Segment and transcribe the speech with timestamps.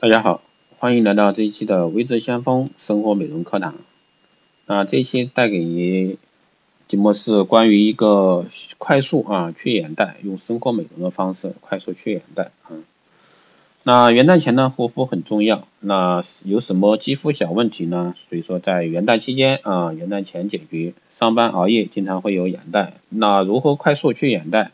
[0.00, 0.42] 大家好，
[0.78, 3.74] 欢迎来到这一期的微智先锋生活美容课堂。
[4.64, 6.18] 那这一期带给你
[6.86, 8.46] 节目是关于一个
[8.78, 12.78] 快速啊去眼袋，用生活美容的方式快速去眼袋啊。
[13.82, 18.14] 那元旦前呢护肤很重要，那有什么肌肤小问题呢？
[18.28, 20.92] 所以说在元旦期间啊元旦前解决。
[21.10, 24.70] 上班熬夜经常会有眼袋，那如何快速去眼袋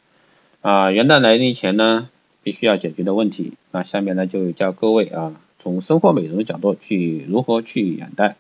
[0.60, 0.90] 啊？
[0.90, 2.10] 元旦来临前呢？
[2.44, 8.36] 必须要解决的问题，那下面呢就教各位啊，从生活美容的角度去如何去眼袋。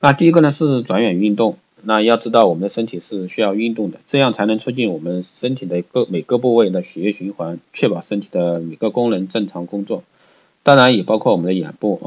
[0.00, 10.02] 那第一个呢是转眼运动，那要知道我们的身体是需要运动的，这样才能促进我们身体的各每个部位的血液循环，确保身体的每个功能正常工作。
[10.62, 12.06] 当然也包括我们的眼部啊。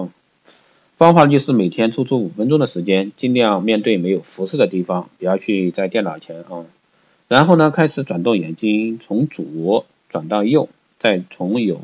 [0.98, 6.66] 方法就是每天抽出五分钟的时间，尽量面对没有辐射的地方，不要去在电脑前啊。
[7.28, 9.86] 然后呢开始转动眼睛，从左。
[10.12, 10.68] 转到右，
[11.00, 11.80] 再从右，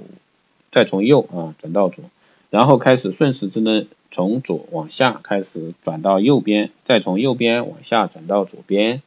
[0.69, 2.03] 再从右啊转到左，
[2.49, 9.01] 然后开始顺时针的从左往下开始转到右边，再从右边往下转到左边，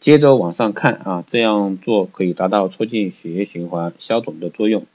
[0.00, 4.86] 接着往上看啊，这样做可以达到促进血液循环、消肿的作用。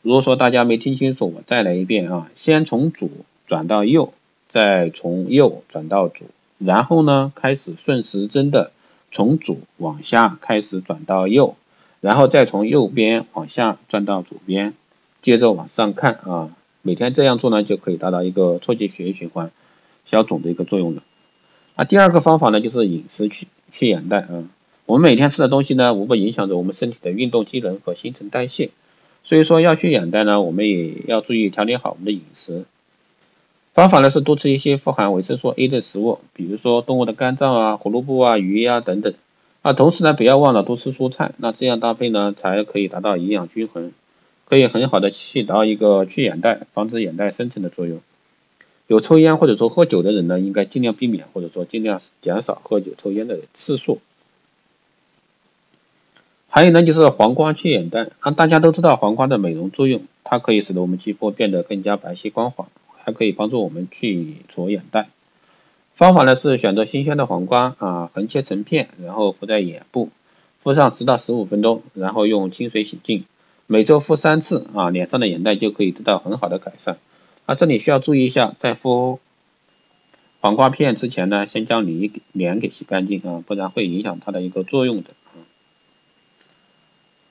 [0.00, 3.10] 如果说大家没听清楚，我再来一遍啊，先从左
[3.46, 4.14] 转到右，
[4.48, 8.72] 再从右转到左，然后呢开始顺时针的
[9.12, 11.56] 从左往下开始转到右。
[12.04, 14.74] 然后再从右边往下转到左边，
[15.22, 16.50] 接着往上看啊，
[16.82, 19.50] 每天这样做呢，就可以达到一个促进血液循环、
[20.04, 21.02] 消肿的一个作用了。
[21.76, 24.44] 啊，第二个方法呢，就是饮食去去眼袋啊。
[24.84, 28.68] 我们每天吃的东西呢，无不影响着我们身体的运动机能和新陈代谢，
[29.24, 32.66] 所以说要去眼袋呢，我们也要注意调理好我们的饮食。
[33.72, 39.14] 方法呢是多吃一些富含维生素 A 的食物，比如说动物的肝脏啊、胡萝卜啊、鱼呀等等。
[39.64, 43.92] 啊，同时呢，不要忘了多吃蔬菜，那这样搭配呢，才可以达到营养均衡，
[44.44, 48.02] 可以很好的起到一个去眼袋、防止眼袋生成的作用。
[48.88, 54.02] 有抽烟或者说喝酒的人呢，应该尽量避免或者说尽量减少喝酒、抽烟的次数。
[56.50, 62.68] 还有呢，就是黄瓜去眼袋，啊，大家都知道黄瓜的美容作用，它可以使得我们肌肤变得更加白皙光滑，
[63.02, 65.08] 还可以帮助我们去除眼袋。
[65.94, 70.10] 方法呢是选择新鲜的黄瓜啊，横切成片，然后敷在眼部，
[70.60, 73.24] 敷上十到十五分钟，然后用清水洗净，
[73.68, 76.98] 每周敷三次啊，脸上的眼袋就可以得到很好的改善。
[77.46, 79.20] 啊，这里需要注意一下，在敷
[80.40, 85.10] 黄瓜片之前呢，先将你脸给洗干净啊，不然会影响它的一个作用的。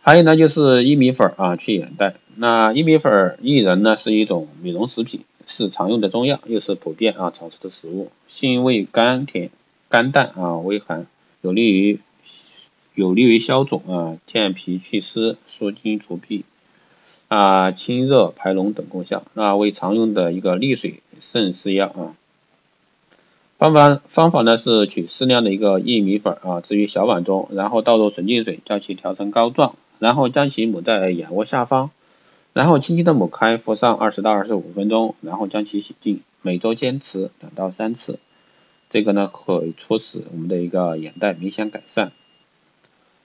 [0.02, 5.22] 还有呢就是薏米粉啊去眼袋，那薏米粉薏仁呢是一种美容食品。
[5.46, 9.50] 是常用的中药，又是普遍啊常吃的食物，性味甘甜
[9.90, 11.06] 甘淡啊，微寒，
[11.42, 12.00] 有利于
[12.96, 16.44] 有利于消肿啊，健脾祛湿，舒筋除痹
[17.28, 22.16] 啊，清热排脓等功效，那为常用的一个利水渗湿药啊。
[23.58, 31.92] 方法方法呢是取适量的一个薏米粉啊，置于小碗中，然后倒入纯净水，将其调成膏状，然后将其抹在眼窝下方。
[32.53, 36.22] 然后轻轻的抹开，敷上二十到二十五分钟，然后将其洗净。
[36.44, 38.19] 每周坚持两到三次，
[38.90, 42.12] 这个呢可以促使我们的一个眼袋明显改善。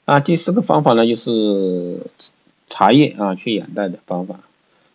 [0.07, 2.07] 啊，第四个方法呢就是
[2.69, 4.41] 茶叶啊去眼袋的方法。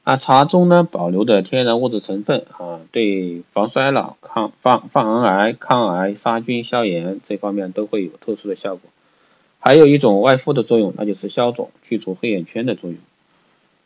[0.03, 8.89] 啊，茶中呢保留的天然物质成分啊，对防衰老、抗防防癌、抗癌、杀菌、消炎这方面都会有特殊的效果。
[9.59, 12.97] 还有一种外敷的作用，那就是消肿、去除黑眼圈的作用。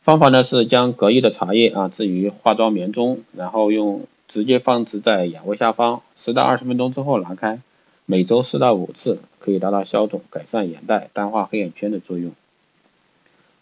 [0.07, 7.59] 方法呢是将隔夜的茶叶啊置于化妆棉中，然后用直接放置在眼窝下方，十到二十分钟之后拿开，
[8.05, 12.31] 每周四到五次，可以达到消肿、改善眼袋、淡化黑眼圈的作用。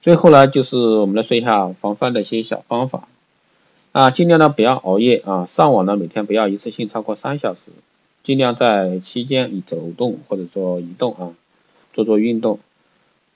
[0.03, 3.07] 最后呢就是我们来说一下防范的一些小方法
[3.91, 7.71] 啊，尽量呢不要熬夜啊，上网呢每天不要一次性超过三小时，
[8.21, 11.33] 尽量在期间以走动或者说移动啊，
[11.91, 12.59] 做做运动。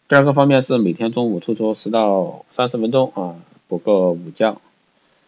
[0.09, 3.35] 第二个方面是每天中午抽出十到三十分钟啊，
[3.67, 4.59] 补个午觉。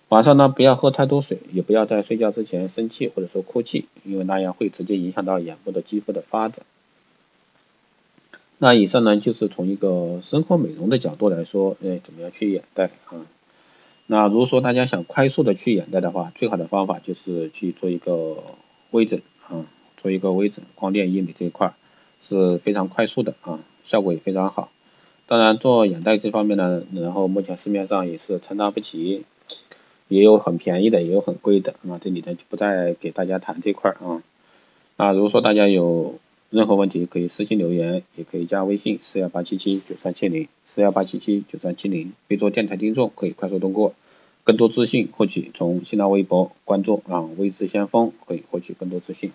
[0.10, 6.66] 晚上呢不要喝太多水，也不要在睡觉之前生气或者说哭泣，因为那样会直接影响到眼部的肌肤的发展。
[8.58, 13.22] 那以上呢就是从一个生活美容的角度来说，哎，怎么样去眼袋啊？
[14.08, 18.44] 那如果说大家想快速的去眼袋的话，最好的方法就是去做一个
[18.90, 19.64] 微整啊，
[19.98, 21.76] 做一个微整，光电医美这一块
[22.20, 23.60] 是非常快速的啊。
[23.84, 24.72] 效果也非常好，
[25.28, 29.24] 当然做眼袋这方面呢，然后目前市面上也是参差不齐，
[30.08, 34.22] 也有很便宜的，也有很贵的，那，这里呢就不再给大家谈这块啊。
[34.98, 36.20] 那如果说大家有
[36.50, 43.96] 任何问题，可以私信留言，也可以加微信四幺八七七九三七零四幺八七七九三七零，备注电台听众，可以快速通过。
[44.44, 49.32] 更多资讯获取从新浪微博关注啊微知先锋可以获取更多资讯。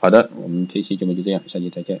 [0.00, 1.96] 好的，我们这期节目就这样，下期再见。